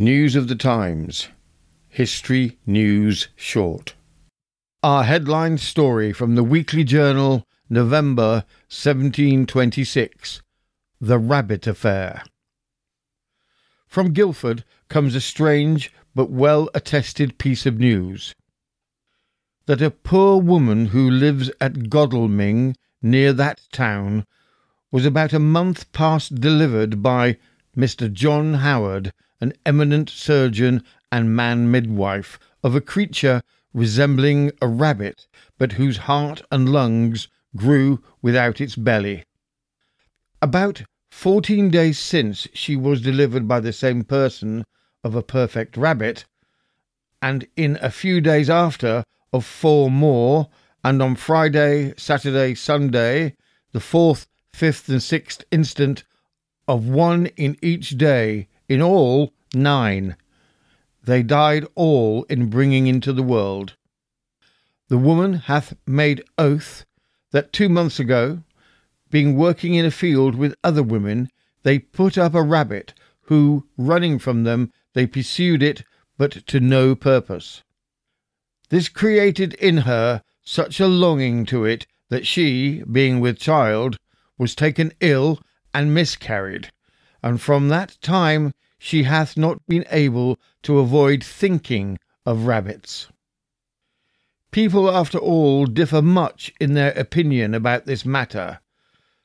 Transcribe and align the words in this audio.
News 0.00 0.36
of 0.36 0.46
the 0.46 0.54
Times. 0.54 1.26
History 1.88 2.56
News 2.64 3.26
Short. 3.34 3.96
Our 4.80 5.02
headline 5.02 5.58
story 5.58 6.12
from 6.12 6.36
the 6.36 6.44
Weekly 6.44 6.84
Journal, 6.84 7.44
November 7.68 8.44
1726 8.70 10.40
The 11.00 11.18
Rabbit 11.18 11.66
Affair. 11.66 12.22
From 13.88 14.12
Guildford 14.12 14.62
comes 14.88 15.16
a 15.16 15.20
strange 15.20 15.92
but 16.14 16.30
well 16.30 16.70
attested 16.74 17.36
piece 17.36 17.66
of 17.66 17.80
news 17.80 18.36
that 19.66 19.82
a 19.82 19.90
poor 19.90 20.40
woman 20.40 20.86
who 20.86 21.10
lives 21.10 21.50
at 21.60 21.90
Godalming, 21.90 22.76
near 23.02 23.32
that 23.32 23.62
town, 23.72 24.26
was 24.92 25.04
about 25.04 25.32
a 25.32 25.40
month 25.40 25.90
past 25.90 26.36
delivered 26.36 27.02
by 27.02 27.36
Mr. 27.76 28.12
John 28.12 28.54
Howard, 28.54 29.12
an 29.40 29.52
eminent 29.64 30.10
surgeon 30.10 30.82
and 31.12 31.34
man 31.34 31.70
midwife, 31.70 32.38
of 32.62 32.74
a 32.74 32.80
creature 32.80 33.40
resembling 33.72 34.50
a 34.60 34.66
rabbit, 34.66 35.26
but 35.58 35.72
whose 35.72 35.96
heart 35.96 36.42
and 36.50 36.68
lungs 36.68 37.28
grew 37.56 38.02
without 38.20 38.60
its 38.60 38.76
belly. 38.76 39.24
About 40.42 40.82
fourteen 41.10 41.70
days 41.70 41.98
since 41.98 42.46
she 42.52 42.76
was 42.76 43.00
delivered 43.00 43.48
by 43.48 43.60
the 43.60 43.72
same 43.72 44.04
person 44.04 44.64
of 45.04 45.14
a 45.14 45.22
perfect 45.22 45.76
rabbit, 45.76 46.24
and 47.22 47.46
in 47.56 47.78
a 47.80 47.90
few 47.90 48.20
days 48.20 48.50
after 48.50 49.04
of 49.32 49.44
four 49.44 49.90
more, 49.90 50.48
and 50.84 51.02
on 51.02 51.16
Friday, 51.16 51.94
Saturday, 51.96 52.54
Sunday, 52.54 53.34
the 53.72 53.80
fourth, 53.80 54.26
fifth, 54.52 54.88
and 54.88 55.02
sixth 55.02 55.44
instant, 55.50 56.04
of 56.66 56.88
one 56.88 57.26
in 57.36 57.56
each 57.62 57.98
day, 57.98 58.48
in 58.68 58.82
all 58.82 59.32
nine. 59.54 60.16
They 61.02 61.22
died 61.22 61.66
all 61.74 62.24
in 62.24 62.50
bringing 62.50 62.86
into 62.86 63.12
the 63.12 63.22
world. 63.22 63.76
The 64.88 64.98
woman 64.98 65.34
hath 65.34 65.74
made 65.86 66.24
oath 66.36 66.84
that 67.32 67.52
two 67.52 67.68
months 67.68 67.98
ago, 67.98 68.42
being 69.10 69.36
working 69.36 69.74
in 69.74 69.84
a 69.84 69.90
field 69.90 70.34
with 70.34 70.54
other 70.62 70.82
women, 70.82 71.28
they 71.62 71.78
put 71.78 72.18
up 72.18 72.34
a 72.34 72.42
rabbit, 72.42 72.94
who, 73.22 73.66
running 73.76 74.18
from 74.18 74.44
them, 74.44 74.72
they 74.94 75.06
pursued 75.06 75.62
it, 75.62 75.84
but 76.16 76.46
to 76.46 76.60
no 76.60 76.94
purpose. 76.94 77.62
This 78.70 78.88
created 78.88 79.54
in 79.54 79.78
her 79.78 80.22
such 80.42 80.80
a 80.80 80.86
longing 80.86 81.44
to 81.46 81.64
it 81.64 81.86
that 82.08 82.26
she, 82.26 82.82
being 82.90 83.20
with 83.20 83.38
child, 83.38 83.96
was 84.38 84.54
taken 84.54 84.92
ill 85.00 85.40
and 85.74 85.94
miscarried, 85.94 86.70
and 87.22 87.40
from 87.40 87.68
that 87.68 87.96
time 88.00 88.52
she 88.78 89.02
hath 89.02 89.36
not 89.36 89.66
been 89.66 89.84
able 89.90 90.38
to 90.62 90.78
avoid 90.78 91.22
thinking 91.22 91.98
of 92.24 92.46
rabbits. 92.46 93.08
People, 94.50 94.90
after 94.90 95.18
all, 95.18 95.66
differ 95.66 96.00
much 96.00 96.52
in 96.60 96.74
their 96.74 96.92
opinion 96.92 97.54
about 97.54 97.86
this 97.86 98.04
matter, 98.04 98.60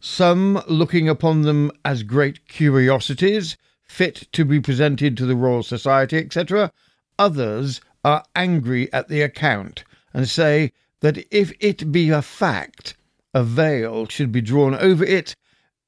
some 0.00 0.62
looking 0.66 1.08
upon 1.08 1.42
them 1.42 1.70
as 1.84 2.02
great 2.02 2.48
curiosities, 2.48 3.56
fit 3.82 4.28
to 4.32 4.44
be 4.44 4.60
presented 4.60 5.16
to 5.16 5.26
the 5.26 5.36
Royal 5.36 5.62
Society, 5.62 6.16
etc., 6.16 6.72
others 7.18 7.80
are 8.02 8.24
angry 8.34 8.90
at 8.92 9.08
the 9.08 9.20
account, 9.20 9.84
and 10.14 10.28
say 10.28 10.72
that 11.00 11.18
if 11.30 11.52
it 11.60 11.92
be 11.92 12.08
a 12.08 12.22
fact, 12.22 12.96
a 13.34 13.44
veil 13.44 14.06
should 14.06 14.32
be 14.32 14.40
drawn 14.40 14.74
over 14.74 15.04
it 15.04 15.36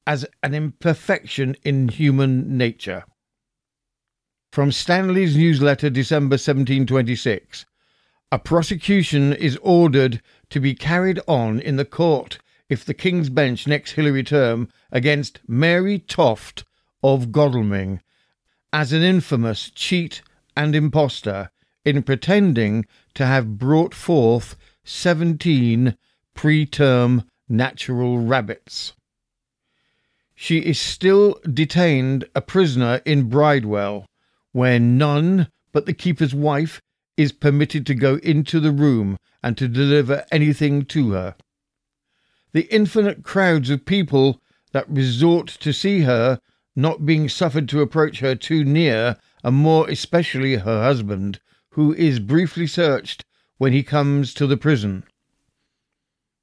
as 0.07 0.27
an 0.43 0.55
imperfection 0.55 1.57
in 1.63 1.89
human 1.89 2.57
nature. 2.57 3.05
From 4.53 4.73
Stanley's 4.73 5.37
newsletter, 5.37 5.89
December 5.89 6.35
1726. 6.35 7.65
A 8.31 8.39
prosecution 8.39 9.33
is 9.33 9.59
ordered 9.63 10.23
to 10.51 10.61
be 10.61 10.75
carried 10.75 11.21
on 11.27 11.61
in 11.61 11.77
the 11.77 11.85
court 11.85 12.39
if 12.69 12.85
the 12.85 12.95
King's 12.95 13.29
Bench 13.29 13.67
next 13.67 13.93
Hilary 13.93 14.25
term 14.25 14.69
against 14.91 15.41
Mary 15.47 15.99
Toft 15.99 16.65
of 17.03 17.33
Godalming 17.33 18.01
as 18.73 18.93
an 18.93 19.03
infamous 19.03 19.71
cheat 19.71 20.23
and 20.57 20.75
impostor 20.75 21.51
in 21.85 22.03
pretending 22.03 22.87
to 23.15 23.27
have 23.27 23.59
brought 23.59 23.95
forth 23.95 24.57
seventeen 24.85 25.97
preterm 26.35 27.27
natural 27.49 28.19
rabbits. 28.19 28.95
She 30.43 30.59
is 30.59 30.81
still 30.81 31.39
detained 31.49 32.25
a 32.35 32.41
prisoner 32.41 33.01
in 33.05 33.29
Bridewell, 33.29 34.07
where 34.51 34.81
none 34.81 35.47
but 35.71 35.87
the 35.87 35.93
keeper's 35.93 36.35
wife 36.35 36.83
is 37.17 37.31
permitted 37.31 37.87
to 37.87 37.95
go 37.95 38.17
into 38.17 38.59
the 38.59 38.73
room 38.73 39.19
and 39.41 39.57
to 39.57 39.69
deliver 39.69 40.27
anything 40.33 40.85
to 40.87 41.13
her. 41.13 41.37
The 42.51 42.67
infinite 42.75 43.23
crowds 43.23 43.71
of 43.71 43.87
people 43.87 44.41
that 44.73 44.91
resort 44.91 45.47
to 45.61 45.73
see 45.73 46.01
her, 46.01 46.41
not 46.75 47.07
being 47.07 47.29
suffered 47.29 47.69
to 47.69 47.81
approach 47.81 48.19
her 48.19 48.35
too 48.35 48.65
near, 48.65 49.19
and 49.45 49.55
more 49.55 49.89
especially 49.89 50.57
her 50.57 50.83
husband, 50.83 51.39
who 51.75 51.95
is 51.95 52.19
briefly 52.19 52.67
searched 52.67 53.25
when 53.59 53.73
he 53.73 53.85
comes 53.85 54.35
to 54.35 54.49
the 54.49 54.57
prison. 54.57 55.05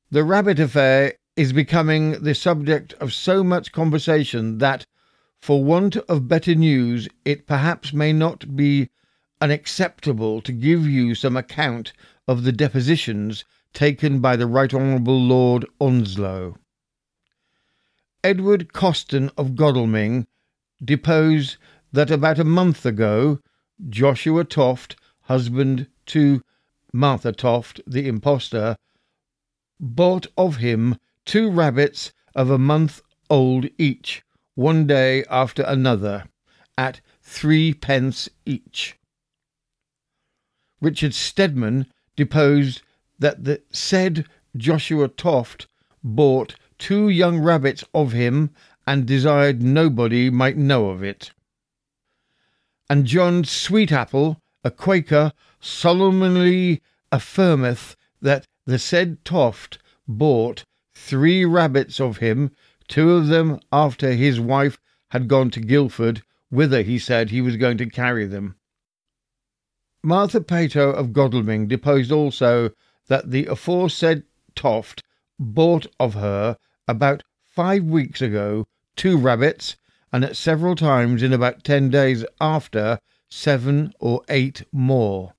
The 0.10 0.24
rabbit 0.24 0.58
affair 0.58 1.16
is 1.36 1.54
becoming 1.54 2.12
the 2.24 2.36
subject 2.36 2.94
of 2.94 3.14
so 3.14 3.44
much 3.44 3.72
conversation 3.72 4.58
that, 4.58 4.86
for 5.40 5.64
want 5.64 5.96
of 5.96 6.28
better 6.28 6.56
news, 6.56 7.08
it 7.24 7.48
perhaps 7.48 7.94
may 7.94 8.12
not 8.12 8.56
be 8.56 8.90
unacceptable 9.42 10.42
to 10.42 10.52
give 10.52 10.86
you 10.86 11.16
some 11.16 11.38
account 11.38 11.94
of 12.28 12.44
the 12.44 12.52
depositions 12.52 13.46
taken 13.74 14.20
by 14.20 14.36
the 14.36 14.48
Right 14.48 14.74
Honourable 14.74 15.20
Lord 15.20 15.66
Onslow. 15.80 16.58
Edward 18.24 18.74
Coston 18.74 19.32
of 19.38 19.56
Godalming 19.56 20.28
deposed 20.84 21.58
that 21.94 22.12
about 22.12 22.40
a 22.40 22.44
month 22.44 22.86
ago 22.86 23.40
Joshua 23.88 24.44
Toft 24.44 24.98
husband 25.22 25.88
to 26.08 26.42
Martha 26.92 27.32
Toft, 27.32 27.80
the 27.88 28.08
impostor, 28.08 28.76
bought 29.80 30.28
of 30.38 30.58
him 30.58 30.98
two 31.30 31.52
rabbits 31.52 32.12
of 32.34 32.50
a 32.50 32.58
month 32.58 33.04
old 33.30 33.68
each, 33.78 34.24
one 34.56 34.88
day 34.88 35.24
after 35.30 35.62
another, 35.62 36.24
at 36.76 37.02
three 37.22 37.72
pence 37.72 38.28
each. 38.48 38.98
Richard 40.82 41.14
Stedman 41.14 41.86
deposed 42.16 42.82
that 43.20 43.44
the 43.44 43.62
said 43.70 44.26
Joshua 44.58 45.08
Toft 45.08 45.68
bought 46.04 46.56
two 46.80 47.10
young 47.10 47.38
rabbits 47.38 47.84
of 47.94 48.12
him 48.12 48.50
and 48.88 49.06
desired 49.06 49.62
nobody 49.62 50.32
might 50.32 50.58
know 50.58 50.90
of 50.90 51.04
it. 51.04 51.30
And 52.90 53.06
John 53.06 53.44
Sweetapple 53.44 54.38
a 54.64 54.72
Quaker 54.72 55.34
solemnly 55.60 56.82
affirmeth 57.12 57.96
that 58.20 58.48
the 58.66 58.80
said 58.80 59.24
Toft 59.24 59.78
bought 60.08 60.64
three 61.00 61.46
rabbits 61.46 62.00
of 62.00 62.18
him, 62.18 62.52
two 62.88 63.12
of 63.12 63.28
them 63.28 63.60
after 63.72 64.12
his 64.12 64.40
wife 64.40 64.78
had 65.12 65.28
gone 65.28 65.50
to 65.52 65.60
Guildford, 65.60 66.22
whither 66.50 66.82
he 66.82 67.00
said 67.00 67.30
he 67.30 67.42
was 67.42 67.56
going 67.56 67.78
to 67.78 67.90
carry 67.90 68.26
them. 68.26 68.56
Martha 70.04 70.42
Pato 70.42 70.94
of 70.94 71.14
Godalming 71.14 71.68
deposed 71.68 72.12
also 72.12 72.72
that 73.08 73.32
the 73.32 73.46
aforesaid 73.46 74.24
Toft 74.56 75.04
bought 75.40 75.88
of 76.00 76.14
her 76.16 76.58
about 76.88 77.24
five 77.44 77.84
weeks 77.84 78.22
ago 78.22 78.68
two 78.96 79.18
rabbits, 79.18 79.78
and 80.12 80.26
at 80.26 80.36
several 80.36 80.76
times 80.76 81.24
in 81.24 81.32
about 81.32 81.64
ten 81.64 81.90
days 81.90 82.26
after 82.42 83.00
seven 83.30 83.94
or 84.00 84.22
eight 84.28 84.64
more. 84.72 85.34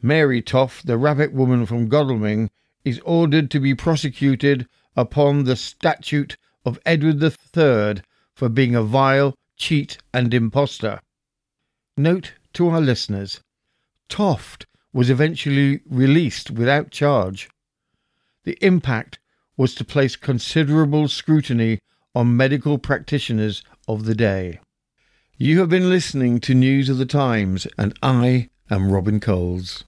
Mary 0.00 0.40
Toft, 0.40 0.86
the 0.86 0.98
rabbit 0.98 1.32
woman 1.32 1.66
from 1.66 1.88
Godalming, 1.88 2.50
is 2.84 3.00
ordered 3.04 3.50
to 3.50 3.60
be 3.60 3.74
prosecuted 3.74 4.66
upon 4.96 5.44
the 5.44 5.56
statute 5.56 6.36
of 6.64 6.78
Edward 6.84 7.22
III 7.22 8.02
for 8.34 8.48
being 8.48 8.74
a 8.74 8.82
vile 8.82 9.34
cheat 9.56 9.98
and 10.12 10.32
impostor. 10.34 11.00
Note 11.96 12.32
to 12.54 12.68
our 12.68 12.80
listeners 12.80 13.40
Toft 14.08 14.66
was 14.92 15.08
eventually 15.08 15.80
released 15.88 16.50
without 16.50 16.90
charge. 16.90 17.48
The 18.44 18.58
impact 18.60 19.18
was 19.56 19.74
to 19.76 19.84
place 19.84 20.16
considerable 20.16 21.08
scrutiny 21.08 21.78
on 22.14 22.36
medical 22.36 22.78
practitioners 22.78 23.62
of 23.88 24.04
the 24.04 24.14
day. 24.14 24.60
You 25.36 25.60
have 25.60 25.68
been 25.68 25.88
listening 25.88 26.40
to 26.40 26.54
News 26.54 26.88
of 26.88 26.98
the 26.98 27.06
Times, 27.06 27.66
and 27.78 27.96
I 28.02 28.50
am 28.70 28.92
Robin 28.92 29.18
Coles. 29.18 29.80